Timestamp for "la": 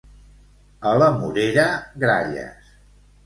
1.01-1.09